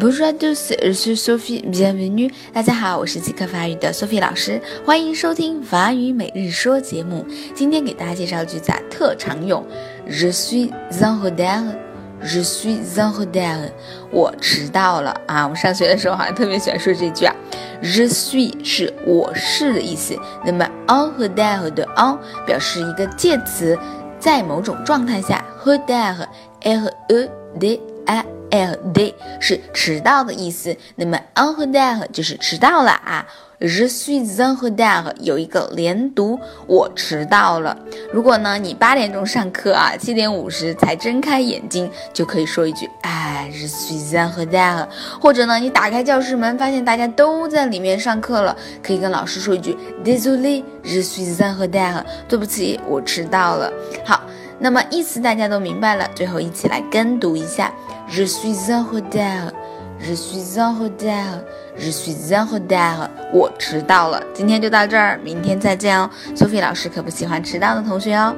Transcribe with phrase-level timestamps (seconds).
[0.00, 2.32] Bonjour à tous, je suis Sophie, bienvenue.
[2.54, 7.22] 大家好，我是即刻法语的 Sophie 老师，欢迎收听法语每日说节目。
[7.54, 9.62] 今天给大家介绍句子啊，特常用。
[10.08, 10.70] Je suis
[11.02, 11.74] en retard,
[12.22, 13.72] je suis en retard。
[14.10, 15.46] 我迟到了啊！
[15.46, 17.36] 我上学的时候好像特别喜欢说这句啊。
[17.82, 23.78] Je suis 是我是的意思，那么 en retard 的 en 表示一个介词，
[24.18, 26.26] 在某种状态下，retard
[26.62, 33.26] r e d a l d 是迟到的意思，那么 en retard 就是迟到了啊。
[33.60, 37.76] Je suis en retard 有一个连读，我迟到了。
[38.10, 44.88] 如果呢你八点钟上课啊，七点五十才睁开眼睛，就可以说一句哎，Je suis en retard。
[45.20, 52.02] 或者呢你打开教室门，发现大家都在里面上课了，可以跟老师说一句 Désolé，je suis en retard。
[52.26, 53.70] 对不起，我迟到了。
[54.06, 54.22] 好，
[54.60, 57.72] 那么意思大家都明白了，最后一起来跟读一下
[58.10, 59.52] ，Je suis en retard。
[60.02, 61.42] Je suis en retard.
[61.78, 63.08] Je suis en retard.
[63.32, 64.22] 我迟到了。
[64.34, 66.08] 今天就到这儿，明天再见哦。
[66.34, 68.34] Sophie 老师可不喜欢迟到的同学哦。